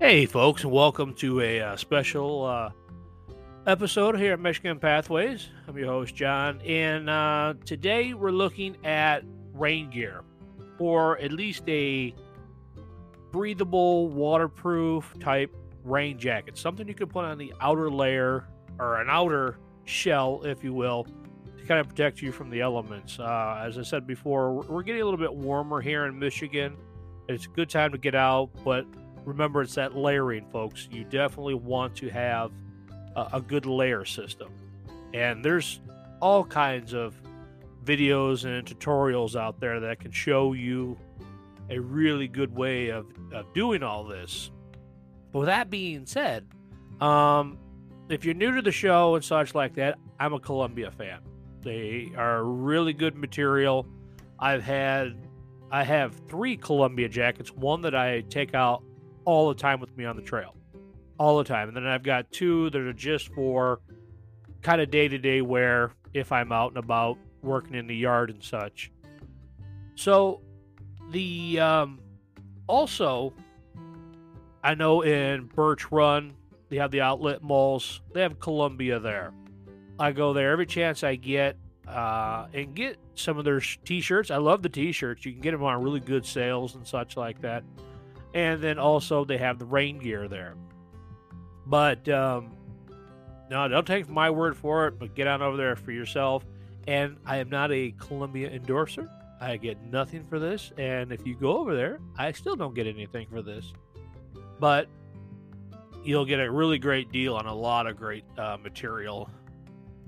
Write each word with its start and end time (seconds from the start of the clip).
Hey, 0.00 0.24
folks, 0.24 0.64
and 0.64 0.72
welcome 0.72 1.12
to 1.16 1.42
a 1.42 1.60
uh, 1.60 1.76
special 1.76 2.46
uh, 2.46 2.70
episode 3.66 4.18
here 4.18 4.32
at 4.32 4.40
Michigan 4.40 4.78
Pathways. 4.78 5.48
I'm 5.68 5.76
your 5.76 5.88
host, 5.88 6.14
John, 6.14 6.58
and 6.62 7.10
uh, 7.10 7.52
today 7.66 8.14
we're 8.14 8.30
looking 8.30 8.78
at 8.82 9.24
rain 9.52 9.90
gear, 9.90 10.22
or 10.78 11.18
at 11.18 11.32
least 11.32 11.64
a 11.68 12.14
breathable, 13.30 14.08
waterproof 14.08 15.14
type 15.20 15.54
rain 15.84 16.18
jacket. 16.18 16.56
Something 16.56 16.88
you 16.88 16.94
can 16.94 17.08
put 17.08 17.26
on 17.26 17.36
the 17.36 17.52
outer 17.60 17.90
layer 17.90 18.48
or 18.78 19.02
an 19.02 19.08
outer 19.10 19.58
shell, 19.84 20.40
if 20.44 20.64
you 20.64 20.72
will, 20.72 21.04
to 21.58 21.64
kind 21.66 21.78
of 21.78 21.90
protect 21.90 22.22
you 22.22 22.32
from 22.32 22.48
the 22.48 22.62
elements. 22.62 23.20
Uh, 23.20 23.62
as 23.66 23.76
I 23.76 23.82
said 23.82 24.06
before, 24.06 24.54
we're 24.62 24.82
getting 24.82 25.02
a 25.02 25.04
little 25.04 25.20
bit 25.20 25.34
warmer 25.34 25.82
here 25.82 26.06
in 26.06 26.18
Michigan. 26.18 26.78
It's 27.28 27.44
a 27.44 27.50
good 27.50 27.68
time 27.68 27.92
to 27.92 27.98
get 27.98 28.14
out, 28.14 28.48
but 28.64 28.86
remember 29.24 29.62
it's 29.62 29.74
that 29.74 29.96
layering, 29.96 30.46
folks. 30.46 30.88
You 30.90 31.04
definitely 31.04 31.54
want 31.54 31.96
to 31.96 32.08
have 32.08 32.52
a, 33.16 33.28
a 33.34 33.40
good 33.40 33.66
layer 33.66 34.04
system. 34.04 34.50
And 35.14 35.44
there's 35.44 35.80
all 36.20 36.44
kinds 36.44 36.92
of 36.92 37.14
videos 37.84 38.44
and 38.44 38.66
tutorials 38.66 39.36
out 39.36 39.60
there 39.60 39.80
that 39.80 40.00
can 40.00 40.10
show 40.10 40.52
you 40.52 40.98
a 41.70 41.78
really 41.78 42.28
good 42.28 42.54
way 42.54 42.88
of, 42.88 43.06
of 43.32 43.52
doing 43.54 43.82
all 43.82 44.04
this. 44.04 44.50
But 45.32 45.40
with 45.40 45.48
that 45.48 45.70
being 45.70 46.06
said, 46.06 46.46
um, 47.00 47.58
if 48.08 48.24
you're 48.24 48.34
new 48.34 48.54
to 48.56 48.62
the 48.62 48.72
show 48.72 49.14
and 49.14 49.24
such 49.24 49.54
like 49.54 49.74
that, 49.76 49.98
I'm 50.18 50.34
a 50.34 50.40
Columbia 50.40 50.90
fan. 50.90 51.20
They 51.62 52.10
are 52.16 52.42
really 52.44 52.92
good 52.92 53.16
material. 53.16 53.86
I've 54.38 54.62
had 54.62 55.16
I 55.70 55.84
have 55.84 56.14
three 56.28 56.56
Columbia 56.56 57.08
jackets, 57.08 57.52
one 57.52 57.82
that 57.82 57.94
I 57.94 58.22
take 58.22 58.54
out 58.54 58.82
all 59.24 59.48
the 59.48 59.54
time 59.54 59.80
with 59.80 59.96
me 59.96 60.04
on 60.04 60.16
the 60.16 60.22
trail, 60.22 60.54
all 61.18 61.38
the 61.38 61.44
time. 61.44 61.68
And 61.68 61.76
then 61.76 61.86
I've 61.86 62.02
got 62.02 62.30
two 62.30 62.70
that 62.70 62.80
are 62.80 62.92
just 62.92 63.28
for 63.34 63.80
kind 64.62 64.80
of 64.80 64.90
day 64.90 65.08
to 65.08 65.18
day 65.18 65.40
wear 65.42 65.92
if 66.12 66.32
I'm 66.32 66.52
out 66.52 66.72
and 66.72 66.78
about 66.78 67.18
working 67.42 67.74
in 67.74 67.86
the 67.86 67.96
yard 67.96 68.30
and 68.30 68.42
such. 68.42 68.90
So 69.94 70.40
the 71.10 71.60
um, 71.60 72.00
also, 72.66 73.32
I 74.62 74.74
know 74.74 75.02
in 75.02 75.46
Birch 75.46 75.90
Run 75.90 76.34
they 76.68 76.76
have 76.76 76.90
the 76.90 77.00
outlet 77.00 77.42
malls. 77.42 78.00
They 78.12 78.22
have 78.22 78.38
Columbia 78.38 79.00
there. 79.00 79.32
I 79.98 80.12
go 80.12 80.32
there 80.32 80.52
every 80.52 80.66
chance 80.66 81.04
I 81.04 81.16
get 81.16 81.56
uh, 81.86 82.46
and 82.54 82.74
get 82.74 82.96
some 83.14 83.36
of 83.38 83.44
their 83.44 83.60
t-shirts. 83.60 84.30
I 84.30 84.36
love 84.36 84.62
the 84.62 84.68
t-shirts. 84.68 85.26
You 85.26 85.32
can 85.32 85.40
get 85.40 85.50
them 85.50 85.62
on 85.62 85.82
really 85.82 86.00
good 86.00 86.24
sales 86.24 86.74
and 86.74 86.86
such 86.86 87.16
like 87.16 87.42
that 87.42 87.64
and 88.34 88.62
then 88.62 88.78
also 88.78 89.24
they 89.24 89.38
have 89.38 89.58
the 89.58 89.64
rain 89.64 89.98
gear 89.98 90.28
there. 90.28 90.54
But 91.66 92.08
um, 92.08 92.52
no, 93.50 93.66
don't 93.68 93.86
take 93.86 94.08
my 94.08 94.30
word 94.30 94.56
for 94.56 94.86
it, 94.86 94.98
but 94.98 95.14
get 95.14 95.26
on 95.26 95.42
over 95.42 95.56
there 95.56 95.76
for 95.76 95.92
yourself. 95.92 96.44
And 96.86 97.16
I 97.26 97.36
am 97.36 97.48
not 97.48 97.70
a 97.72 97.92
Columbia 97.98 98.50
endorser. 98.50 99.08
I 99.40 99.56
get 99.56 99.82
nothing 99.82 100.24
for 100.26 100.38
this. 100.38 100.72
And 100.78 101.12
if 101.12 101.26
you 101.26 101.34
go 101.34 101.58
over 101.58 101.74
there, 101.74 101.98
I 102.16 102.32
still 102.32 102.56
don't 102.56 102.74
get 102.74 102.86
anything 102.86 103.26
for 103.28 103.42
this. 103.42 103.72
But 104.58 104.88
you'll 106.04 106.24
get 106.24 106.40
a 106.40 106.50
really 106.50 106.78
great 106.78 107.10
deal 107.12 107.34
on 107.34 107.46
a 107.46 107.54
lot 107.54 107.86
of 107.86 107.96
great 107.96 108.24
uh, 108.38 108.56
material 108.62 109.30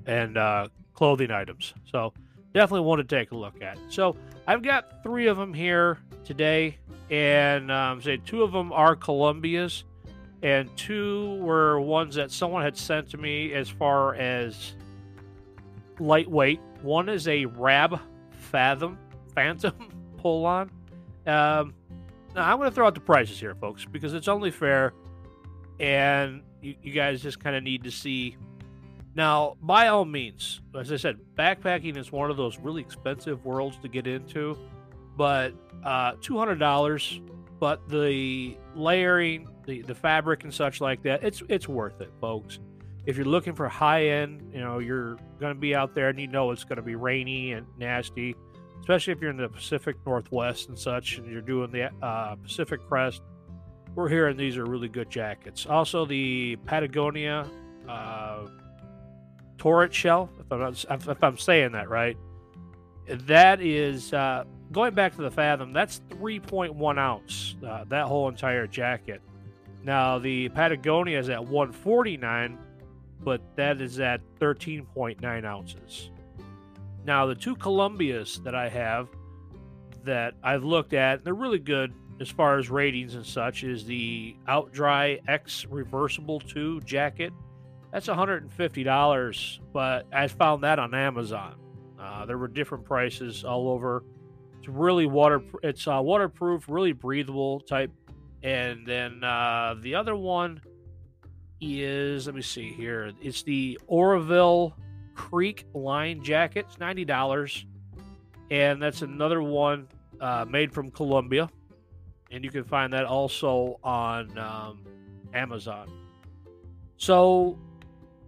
and 0.06 0.36
uh, 0.36 0.68
clothing 0.94 1.30
items. 1.30 1.74
So 1.90 2.12
definitely 2.54 2.86
want 2.86 3.06
to 3.06 3.16
take 3.16 3.32
a 3.32 3.36
look 3.36 3.60
at. 3.62 3.78
So 3.88 4.16
I've 4.46 4.62
got 4.62 5.02
three 5.02 5.26
of 5.26 5.36
them 5.36 5.52
here 5.52 5.98
today 6.24 6.78
and 7.12 7.70
um, 7.70 8.00
say 8.00 8.16
two 8.16 8.42
of 8.42 8.52
them 8.52 8.72
are 8.72 8.96
Columbias, 8.96 9.84
and 10.42 10.74
two 10.78 11.36
were 11.42 11.78
ones 11.78 12.14
that 12.14 12.30
someone 12.30 12.62
had 12.62 12.76
sent 12.76 13.10
to 13.10 13.18
me 13.18 13.52
as 13.52 13.68
far 13.68 14.14
as 14.14 14.72
lightweight. 16.00 16.58
One 16.80 17.10
is 17.10 17.28
a 17.28 17.44
Rab 17.44 18.00
Fathom 18.30 18.98
Phantom 19.34 19.74
pull 20.16 20.46
on. 20.46 20.70
Um, 21.26 21.74
now 22.34 22.50
I'm 22.50 22.56
going 22.56 22.70
to 22.70 22.74
throw 22.74 22.86
out 22.86 22.94
the 22.94 23.00
prices 23.00 23.38
here, 23.38 23.54
folks, 23.54 23.84
because 23.84 24.14
it's 24.14 24.26
only 24.26 24.50
fair, 24.50 24.94
and 25.78 26.42
you, 26.62 26.76
you 26.82 26.92
guys 26.92 27.20
just 27.20 27.40
kind 27.40 27.54
of 27.54 27.62
need 27.62 27.84
to 27.84 27.90
see. 27.90 28.38
Now, 29.14 29.58
by 29.60 29.88
all 29.88 30.06
means, 30.06 30.62
as 30.74 30.90
I 30.90 30.96
said, 30.96 31.18
backpacking 31.38 31.98
is 31.98 32.10
one 32.10 32.30
of 32.30 32.38
those 32.38 32.58
really 32.58 32.80
expensive 32.80 33.44
worlds 33.44 33.76
to 33.82 33.88
get 33.88 34.06
into, 34.06 34.56
but 35.16 35.52
uh, 35.84 36.12
$200 36.14 37.28
but 37.58 37.88
the 37.88 38.56
layering 38.74 39.48
the, 39.66 39.82
the 39.82 39.94
fabric 39.94 40.42
and 40.42 40.52
such 40.52 40.80
like 40.80 41.00
that 41.02 41.22
it's 41.22 41.42
it's 41.48 41.68
worth 41.68 42.00
it 42.00 42.10
folks. 42.20 42.58
If 43.06 43.16
you're 43.16 43.26
looking 43.26 43.54
for 43.54 43.68
high 43.68 44.06
end 44.06 44.52
you 44.52 44.60
know 44.60 44.78
you're 44.78 45.16
going 45.38 45.54
to 45.54 45.60
be 45.60 45.74
out 45.74 45.94
there 45.94 46.08
and 46.08 46.18
you 46.18 46.26
know 46.26 46.50
it's 46.50 46.64
going 46.64 46.76
to 46.76 46.82
be 46.82 46.94
rainy 46.94 47.52
and 47.52 47.66
nasty 47.78 48.34
especially 48.80 49.12
if 49.12 49.20
you're 49.20 49.30
in 49.30 49.36
the 49.36 49.48
pacific 49.48 49.96
northwest 50.04 50.68
and 50.68 50.78
such 50.78 51.18
and 51.18 51.30
you're 51.30 51.40
doing 51.40 51.70
the 51.70 51.90
uh, 52.04 52.34
pacific 52.36 52.80
crest 52.88 53.22
we're 53.94 54.08
hearing 54.08 54.36
these 54.36 54.56
are 54.56 54.64
really 54.64 54.88
good 54.88 55.10
jackets. 55.10 55.66
Also 55.66 56.04
the 56.06 56.56
patagonia 56.64 57.46
uh, 57.88 58.46
torrid 59.58 59.92
shell 59.92 60.30
if 60.40 60.50
I'm, 60.50 60.60
not, 60.60 60.84
if 61.08 61.22
I'm 61.22 61.38
saying 61.38 61.72
that 61.72 61.88
right 61.88 62.16
that 63.06 63.60
is 63.60 64.12
uh, 64.12 64.44
going 64.72 64.94
back 64.94 65.14
to 65.16 65.22
the 65.22 65.30
Fathom, 65.30 65.72
that's 65.72 66.00
3.1 66.10 66.98
ounce, 66.98 67.56
uh, 67.66 67.84
that 67.88 68.06
whole 68.06 68.28
entire 68.28 68.66
jacket. 68.66 69.20
Now, 69.84 70.18
the 70.18 70.48
Patagonia 70.50 71.18
is 71.18 71.28
at 71.28 71.44
149, 71.44 72.58
but 73.20 73.40
that 73.56 73.80
is 73.80 74.00
at 74.00 74.20
13.9 74.40 75.44
ounces. 75.44 76.10
Now, 77.04 77.26
the 77.26 77.34
two 77.34 77.56
Columbias 77.56 78.42
that 78.44 78.54
I 78.54 78.68
have 78.68 79.08
that 80.04 80.34
I've 80.42 80.64
looked 80.64 80.94
at, 80.94 81.24
they're 81.24 81.34
really 81.34 81.58
good 81.58 81.92
as 82.20 82.28
far 82.28 82.58
as 82.58 82.70
ratings 82.70 83.14
and 83.14 83.26
such, 83.26 83.64
is 83.64 83.84
the 83.84 84.36
Outdry 84.48 85.20
X 85.28 85.66
Reversible 85.68 86.40
2 86.40 86.80
jacket. 86.82 87.32
That's 87.92 88.06
$150, 88.06 89.58
but 89.72 90.06
I 90.12 90.28
found 90.28 90.62
that 90.62 90.78
on 90.78 90.94
Amazon. 90.94 91.56
Uh, 91.98 92.24
there 92.24 92.38
were 92.38 92.48
different 92.48 92.84
prices 92.84 93.44
all 93.44 93.68
over 93.68 94.04
it's 94.62 94.68
really 94.68 95.06
water. 95.06 95.42
It's 95.64 95.88
uh, 95.88 96.00
waterproof, 96.00 96.66
really 96.68 96.92
breathable 96.92 97.58
type. 97.60 97.90
And 98.44 98.86
then 98.86 99.24
uh, 99.24 99.74
the 99.80 99.96
other 99.96 100.14
one 100.14 100.60
is 101.60 102.26
let 102.26 102.36
me 102.36 102.42
see 102.42 102.72
here. 102.72 103.10
It's 103.20 103.42
the 103.42 103.80
Oroville 103.88 104.76
Creek 105.16 105.66
line 105.74 106.22
jacket. 106.22 106.66
It's 106.68 106.78
ninety 106.78 107.04
dollars, 107.04 107.66
and 108.52 108.80
that's 108.80 109.02
another 109.02 109.42
one 109.42 109.88
uh, 110.20 110.44
made 110.48 110.72
from 110.72 110.92
Columbia, 110.92 111.50
and 112.30 112.44
you 112.44 112.50
can 112.50 112.62
find 112.62 112.92
that 112.92 113.04
also 113.04 113.80
on 113.82 114.38
um, 114.38 114.84
Amazon. 115.34 115.90
So 116.98 117.58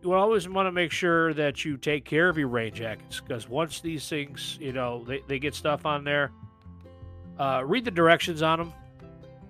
you 0.05 0.13
always 0.13 0.47
want 0.47 0.67
to 0.67 0.73
make 0.73 0.93
sure 0.93 1.33
that 1.33 1.65
you 1.65 1.79
take 1.79 2.05
care 2.05 2.29
of 2.29 2.37
your 2.37 2.49
rain 2.49 2.75
jackets 2.75 3.21
because 3.21 3.49
once 3.49 3.81
these 3.81 4.07
things, 4.07 4.59
you 4.61 4.73
know, 4.73 5.03
they, 5.05 5.23
they 5.27 5.39
get 5.39 5.55
stuff 5.55 5.87
on 5.87 6.05
there, 6.05 6.31
uh, 7.39 7.63
read 7.65 7.87
the 7.87 7.91
directions 7.91 8.43
on 8.43 8.59
them 8.59 8.73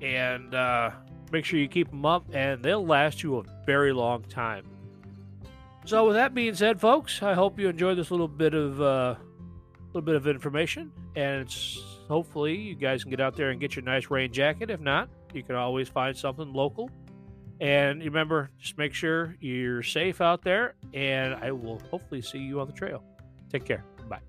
and 0.01 0.55
uh, 0.55 0.91
make 1.33 1.45
sure 1.45 1.59
you 1.59 1.67
keep 1.67 1.91
them 1.91 2.07
up, 2.07 2.25
and 2.33 2.63
they'll 2.63 2.87
last 2.87 3.23
you 3.23 3.39
a 3.39 3.43
very 3.67 3.93
long 3.93 4.23
time. 4.23 4.65
So, 5.87 6.07
with 6.07 6.15
that 6.15 6.35
being 6.35 6.55
said, 6.55 6.81
folks, 6.81 7.23
I 7.23 7.35
hope 7.35 7.59
you 7.59 7.69
enjoyed 7.69 7.99
this 7.99 8.11
little 8.11 8.29
bit 8.29 8.55
of 8.55 8.81
uh, 8.81 9.17
little 9.89 10.07
bit 10.07 10.15
of 10.15 10.27
information, 10.27 10.93
and 11.17 11.43
it's 11.43 11.79
hopefully 12.09 12.57
you 12.57 12.75
guys 12.75 13.03
can 13.03 13.11
get 13.11 13.21
out 13.21 13.37
there 13.37 13.51
and 13.51 13.61
get 13.61 13.77
your 13.77 13.85
nice 13.85 14.11
rain 14.11 14.33
jacket. 14.33 14.71
If 14.71 14.81
not, 14.81 15.11
you 15.35 15.43
can 15.43 15.57
always 15.57 15.89
find 15.89 16.17
something 16.17 16.53
local 16.53 16.89
and 17.61 18.03
remember, 18.03 18.51
just 18.59 18.79
make 18.79 18.95
sure 18.95 19.37
you're 19.41 19.83
safe 19.83 20.21
out 20.21 20.43
there, 20.43 20.75
and 20.93 21.35
I 21.35 21.53
will 21.53 21.81
hopefully 21.91 22.23
see 22.23 22.39
you 22.39 22.61
on 22.61 22.67
the 22.67 22.73
trail. 22.73 23.03
Take 23.51 23.65
care. 23.65 23.85
Bye. 24.09 24.21